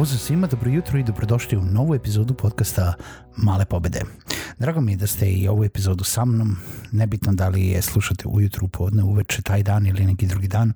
[0.00, 2.94] Pozdrav svima, dobro jutro i dobrodošli u novu epizodu podcasta
[3.36, 4.00] Male pobede.
[4.58, 6.56] Drago mi je da ste i ovu epizodu sa mnom,
[6.92, 10.72] nebitno da li je slušate ujutru, podne, uveče, taj dan ili neki drugi dan.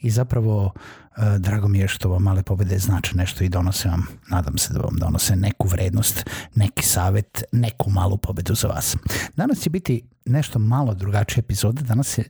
[0.00, 0.72] I zapravo
[1.16, 4.72] e, drago mi je što vam male pobede znače nešto i donose vam, nadam se
[4.72, 6.24] da vam donose neku vrednost,
[6.54, 8.96] neki savet, neku malu pobedu za vas.
[9.36, 12.24] Danas će biti nešto malo drugačija epizoda, danas je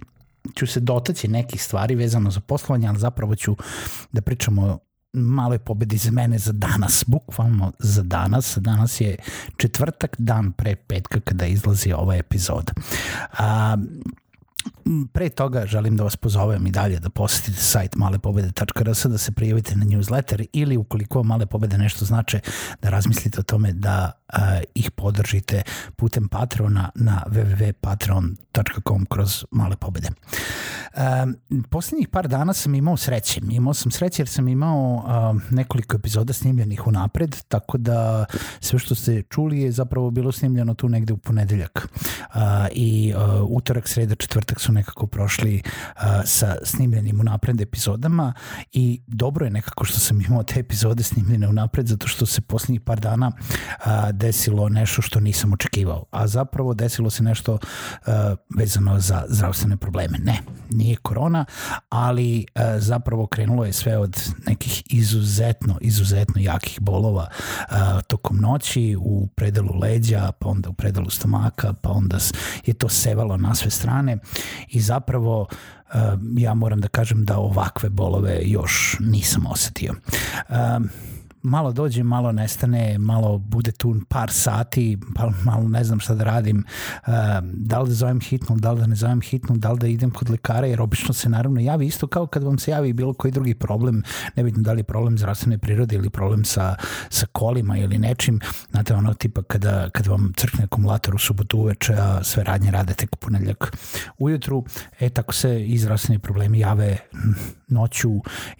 [0.54, 3.56] ću se dotaći nekih stvari vezano za poslovanje, ali zapravo ću
[4.12, 4.78] da pričamo
[5.18, 8.58] maloj pobedi za mene za danas, bukvalno za danas.
[8.60, 9.16] Danas je
[9.56, 12.72] četvrtak, dan pre petka kada izlazi ova epizoda.
[13.38, 13.76] A,
[15.12, 19.76] Pre toga želim da vas pozovem i dalje da posetite sajt malepobede.rs da se prijavite
[19.76, 22.40] na newsletter ili ukoliko male pobede nešto znače
[22.82, 24.38] da razmislite o tome da uh,
[24.74, 25.62] ih podržite
[25.96, 30.08] putem Patrona na www.patreon.com kroz male pobede.
[30.08, 31.02] Uh,
[31.70, 33.40] poslednjih par dana sam imao sreće.
[33.50, 38.24] Imao sam sreće jer sam imao uh, nekoliko epizoda snimljenih u napred, tako da
[38.60, 41.88] sve što ste čuli je zapravo bilo snimljeno tu negde u ponedeljak.
[42.34, 42.40] Uh,
[42.72, 48.32] I uh, utorak, sreda, četvrtak su nekako prošli uh, sa snimljenim u napred epizodama
[48.72, 52.40] i dobro je nekako što sam imao te epizode snimljene u napred zato što se
[52.40, 56.04] poslednjih par dana uh, desilo nešto što nisam očekivao.
[56.10, 57.58] A zapravo desilo se nešto uh,
[58.56, 60.18] vezano za zdravstvene probleme.
[60.18, 60.40] Ne,
[60.70, 61.44] nije korona,
[61.88, 68.96] ali uh, zapravo krenulo je sve od nekih izuzetno, izuzetno jakih bolova uh, tokom noći
[69.00, 72.18] u predelu leđa, pa onda u predelu stomaka, pa onda
[72.66, 74.18] je to sevalo na sve strane
[74.70, 75.94] i zapravo uh,
[76.36, 79.94] ja moram da kažem da ovakve bolove još nisam osetio.
[80.48, 80.88] Um,
[81.42, 86.24] malo dođe, malo nestane, malo bude tu par sati, pa malo ne znam šta da
[86.24, 86.64] radim,
[87.06, 87.12] uh,
[87.42, 90.10] da li da zovem hitnu, da li da ne zovem hitnu, da li da idem
[90.10, 93.32] kod lekara, jer obično se naravno javi isto kao kad vam se javi bilo koji
[93.32, 94.02] drugi problem,
[94.36, 96.74] nebitno da li je problem zdravstvene prirode ili problem sa,
[97.10, 101.94] sa kolima ili nečim, znate ono tipa kada, kada vam crkne akumulator u subotu uveče,
[101.94, 103.76] a sve radnje rade tek u ponedljak
[104.18, 104.64] ujutru,
[105.00, 105.78] e tako se i
[106.18, 106.98] problemi jave
[107.68, 108.10] noću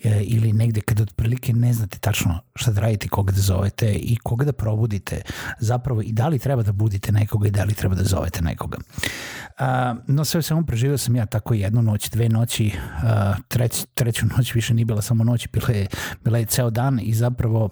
[0.04, 4.16] e, ili negde kada otprilike ne znate tačno šta da radite, koga da zovete i
[4.16, 5.22] koga da probudite
[5.58, 8.78] zapravo i da li treba da budite nekoga i da li treba da zovete nekoga.
[9.58, 14.26] A, no sve samo preživio sam ja tako jednu noć, dve noći, a, treć, treću
[14.36, 15.86] noć više nije bila samo noć, bila je,
[16.24, 17.70] bila je ceo dan i zapravo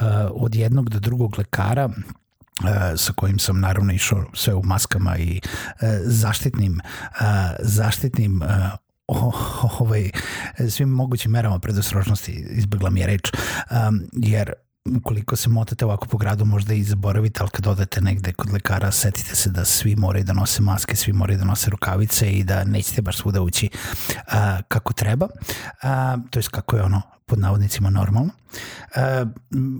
[0.00, 1.90] a, od jednog do drugog lekara
[2.96, 5.40] sa kojim sam naravno išao sve u maskama i
[6.04, 6.80] zaštitnim
[7.60, 8.42] zaštitnim
[9.80, 10.10] ovaj,
[10.70, 14.52] svim mogućim merama predostrožnosti izbegla mi je reč, um, jer
[14.96, 18.92] ukoliko se motate ovako po gradu možda i zaboravite, ali kad odete negde kod lekara
[18.92, 22.64] setite se da svi moraju da nose maske, svi moraju da nose rukavice i da
[22.64, 23.68] nećete baš svuda ući
[24.32, 25.28] a, kako treba,
[25.82, 28.30] a, to je kako je ono pod navodnicima normalno.
[28.94, 29.24] E,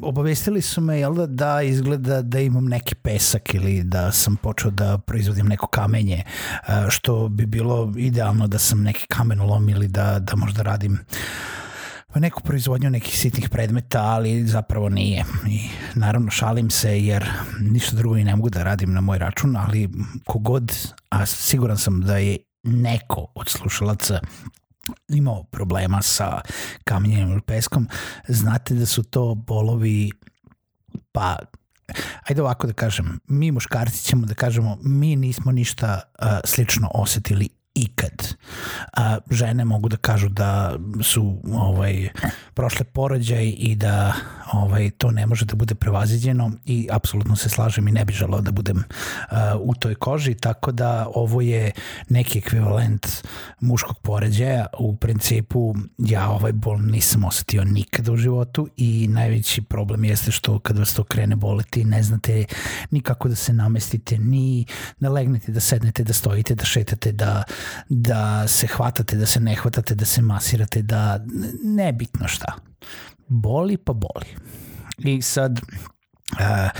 [0.02, 4.70] obavestili su me jel da, da izgleda da imam neki pesak ili da sam počeo
[4.70, 10.18] da proizvodim neko kamenje, e, što bi bilo idealno da sam neki kamenolom ili da,
[10.18, 10.98] da možda radim
[12.14, 15.24] neku proizvodnju nekih sitnih predmeta, ali zapravo nije.
[15.48, 15.60] I
[15.94, 17.30] naravno šalim se jer
[17.60, 19.88] ništa drugo i ne mogu da radim na moj račun, ali
[20.24, 20.72] kogod,
[21.08, 24.20] a siguran sam da je neko od slušalaca
[25.08, 26.40] imao problema sa
[26.84, 27.88] kamenjem ili peskom,
[28.28, 30.10] znate da su to bolovi
[31.12, 31.36] pa
[32.28, 37.48] ajde ovako da kažem, mi muškarci ćemo da kažemo mi nismo ništa uh, slično osetili
[37.76, 38.34] ikad.
[38.92, 42.08] A žene mogu da kažu da su ovaj
[42.54, 44.12] prošle porođaj i da
[44.52, 48.40] ovaj to ne može da bude prevaziđeno i apsolutno se slažem i ne bih želeo
[48.40, 51.70] da budem uh, u toj koži, tako da ovo je
[52.08, 53.06] neki ekvivalent
[53.60, 54.66] muškog poređaja.
[54.78, 60.58] U principu ja ovaj bol nisam osetio nikada u životu i najveći problem jeste što
[60.58, 62.44] kad vas to krene boleti ne znate
[62.90, 64.66] ni kako da se namestite, ni
[65.00, 67.42] da legnete, da sednete, da stojite, da šetate, da
[67.88, 71.20] da se hvatate, da se ne hvatate, da se masirate, da
[71.62, 72.52] nebitno šta.
[73.28, 74.36] Boli pa boli.
[74.98, 75.60] I sad,
[76.32, 76.70] uh,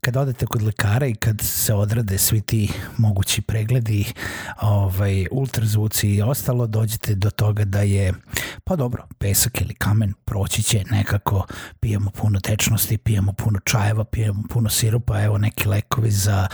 [0.00, 4.04] kad odete kod lekara i kad se odrade svi ti mogući pregledi,
[4.60, 8.12] ovaj, ultrazvuci i ostalo, dođete do toga da je,
[8.64, 11.46] pa dobro, pesak ili kamen proći će nekako,
[11.80, 16.46] pijemo puno tečnosti, pijemo puno čajeva, pijemo puno sirupa, evo neki lekovi za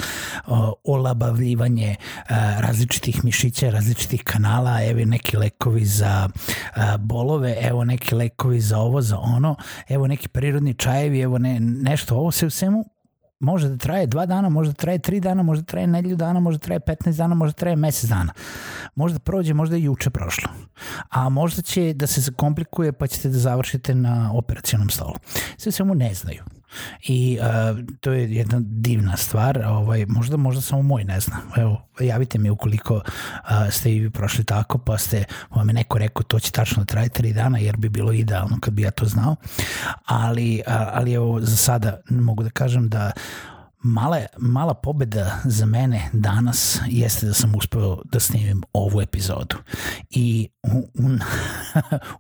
[0.47, 1.97] o, olabavljivanje
[2.29, 6.29] a, različitih mišića, različitih kanala, evo neki lekovi za
[6.75, 9.57] a, bolove, evo neki lekovi za ovo, za ono,
[9.89, 12.96] evo neki prirodni čajevi, evo ne, nešto, ovo se u svemu
[13.39, 16.41] može da traje dva dana, može da traje tri dana, može da traje nedelju dana,
[16.41, 18.33] može da traje 15 dana, može da traje mesec dana.
[18.95, 20.51] Možda prođe, možda i juče prošlo.
[21.09, 25.15] A možda će da se zakomplikuje pa ćete da završite na operacijonom stolu.
[25.57, 26.43] Sve svemu ne znaju
[27.03, 31.37] i uh, to je jedna divna stvar, ovaj, možda, možda samo moj ne zna.
[31.57, 33.03] Evo, javite mi ukoliko uh,
[33.71, 36.87] ste i vi prošli tako, pa ste, vam je neko rekao to će tačno da
[36.87, 39.37] traje tri dana, jer bi bilo idealno kad bi ja to znao,
[40.05, 43.11] ali, uh, ali evo, za sada mogu da kažem da
[43.87, 49.57] mala, mala pobeda za mene danas jeste da sam uspeo da snimim ovu epizodu.
[50.11, 51.09] I u, u,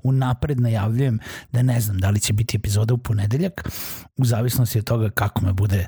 [0.09, 1.19] u napred najavljujem
[1.53, 3.71] da ne znam da li će biti epizoda u ponedeljak,
[4.17, 5.87] u zavisnosti od toga kako me bude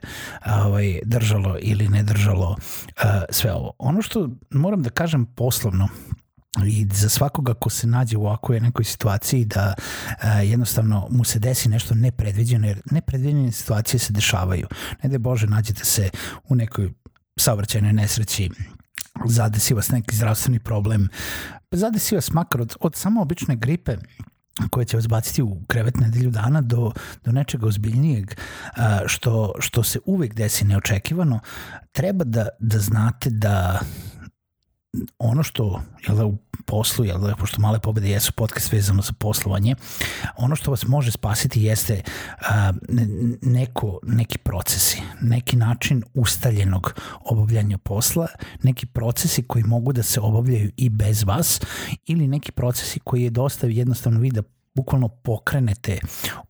[0.64, 3.72] ovaj, držalo ili ne držalo uh, sve ovo.
[3.78, 5.88] Ono što moram da kažem poslovno,
[6.66, 9.74] i za svakoga ko se nađe u ovakvoj nekoj situaciji da
[10.22, 14.66] a, jednostavno mu se desi nešto nepredviđeno, jer nepredviđene situacije se dešavaju.
[15.02, 16.10] Ne da Bože nađete se
[16.48, 16.92] u nekoj
[17.38, 18.50] saobraćajnoj nesreći,
[19.26, 21.08] zadesi vas neki zdravstveni problem,
[21.70, 23.96] zadesi vas makar od, od samo obične gripe,
[24.70, 26.92] koja će vas baciti u krevet nedelju dana do,
[27.24, 28.34] do nečega ozbiljnijeg
[29.06, 31.40] što, što se uvek desi neočekivano,
[31.92, 33.80] treba da, da znate da
[35.18, 36.36] ono što jel da, u
[36.66, 39.74] poslu, jel da, pošto male pobede jesu podcast vezano za poslovanje,
[40.36, 42.02] ono što vas može spasiti jeste
[42.40, 42.72] a,
[43.42, 48.26] neko, neki procesi, neki način ustaljenog obavljanja posla,
[48.62, 51.60] neki procesi koji mogu da se obavljaju i bez vas
[52.06, 54.42] ili neki procesi koji je dosta jednostavno vi da
[54.78, 55.98] bukvalno pokrenete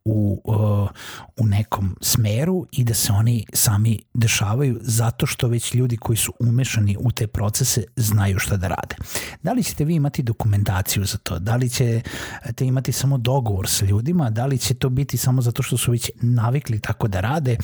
[0.04, 0.88] u, uh,
[1.36, 6.32] u nekom smeru i da se oni sami dešavaju zato što već ljudi koji su
[6.40, 8.96] umešani u te procese znaju šta da rade.
[9.42, 11.38] Da li ćete vi imati dokumentaciju za to?
[11.38, 14.30] Da li ćete imati samo dogovor sa ljudima?
[14.30, 17.56] Da li će to biti samo zato što su već navikli tako da rade?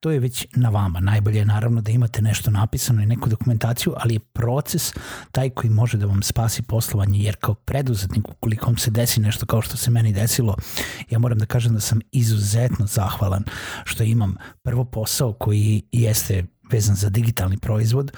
[0.00, 1.00] To je već na vama.
[1.00, 4.92] Najbolje je naravno da imate nešto napisano i neku dokumentaciju, ali je proces
[5.32, 9.46] taj koji može da vam spasi poslovanje, jer kao preduzetnik ukoliko vam se desi nešto
[9.46, 10.56] kao što se meni meni desilo,
[11.10, 13.44] ja moram da kažem da sam izuzetno zahvalan
[13.84, 18.12] što imam prvo posao koji jeste vezan za digitalni proizvod,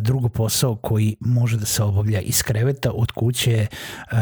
[0.00, 3.66] drugo posao koji može da se obavlja iz kreveta, od kuće,
[4.12, 4.18] uh,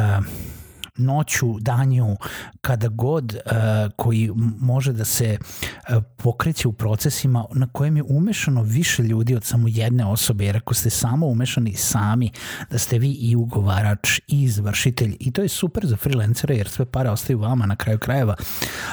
[0.96, 2.16] noću, danju,
[2.60, 3.52] kada god uh,
[3.96, 9.44] koji može da se uh, pokreće u procesima na kojem je umešano više ljudi od
[9.44, 12.30] samo jedne osobe, jer ako ste samo umešani sami,
[12.70, 16.84] da ste vi i ugovarač i izvršitelj i to je super za freelancere jer sve
[16.84, 18.34] pare ostaju vama na kraju krajeva,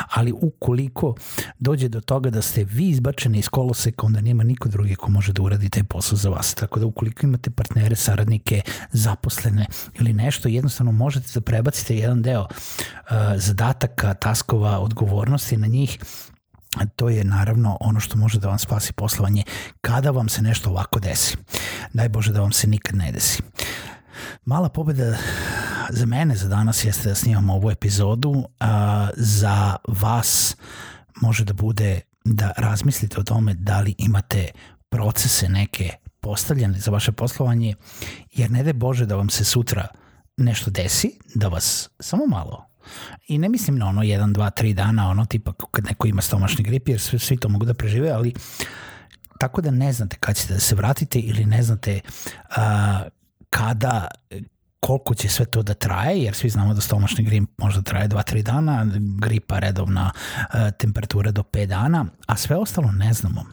[0.09, 1.15] ali ukoliko
[1.59, 5.33] dođe do toga da ste vi izbačeni iz koloseka, onda nema niko drugi ko može
[5.33, 6.54] da uradi taj posao za vas.
[6.54, 8.62] Tako da ukoliko imate partnere, saradnike,
[8.92, 9.66] zaposlene
[9.99, 16.00] ili nešto, jednostavno možete da prebacite prebacite jedan deo uh, zadataka, taskova, odgovornosti na njih
[16.95, 19.44] to je naravno ono što može da vam spasi poslovanje
[19.81, 21.38] kada vam se nešto ovako desi.
[21.94, 23.44] Daj Bože da vam se nikad ne desi.
[24.45, 25.18] Mala pobeda
[25.90, 30.56] za mene za danas jeste da snimam ovu epizodu, a za vas
[31.21, 34.52] može da bude da razmislite o tome da li imate
[34.90, 35.90] procese neke
[36.21, 37.76] postavljene za vaše poslovanje,
[38.31, 39.88] jer ne de Bože da vam se sutra
[40.38, 42.66] nešto desi, da vas samo malo.
[43.28, 46.64] I ne mislim na ono 1, 2, 3 dana, ono tipa kad neko ima stomačni
[46.64, 48.33] grip, jer svi, svi to mogu da prežive, ali
[49.40, 52.00] tako da ne znate kad ćete da se vratite ili ne znate
[52.50, 52.57] uh,
[53.50, 54.07] kada
[54.81, 58.42] koliko će sve to da traje, jer svi znamo da stomačni grip možda traje 2-3
[58.42, 58.85] dana,
[59.19, 60.11] gripa redovna
[60.54, 63.45] e, temperatura do 5 dana, a sve ostalo ne znamo.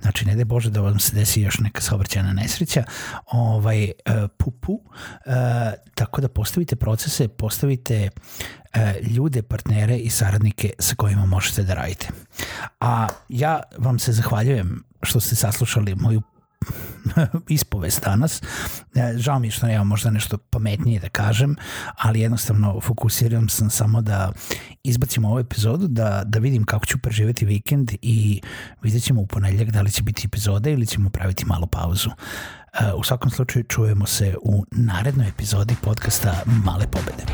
[0.00, 2.84] Znači, ne da Bože da vam se desi još neka saobraćena nesreća,
[3.26, 3.92] ovaj, e,
[4.38, 4.80] pupu,
[5.26, 5.30] e,
[5.94, 8.08] tako da postavite procese, postavite
[9.02, 12.08] ljude, partnere i saradnike sa kojima možete da radite.
[12.80, 16.22] A ja vam se zahvaljujem što ste saslušali moju
[17.48, 18.42] ispovest danas.
[18.94, 21.56] E, žao mi je što nemam možda nešto pametnije da kažem,
[21.96, 24.32] ali jednostavno fokusiram sam samo da
[24.82, 28.40] izbacimo ovu epizodu, da, da vidim kako ću preživeti vikend i
[28.82, 32.10] vidjet ćemo u ponedljak da li će biti epizoda ili ćemo praviti malu pauzu.
[32.96, 37.24] u svakom slučaju čujemo se u narednoj epizodi podcasta Male pobede.